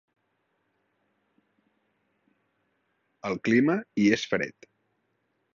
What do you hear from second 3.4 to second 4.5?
clima hi és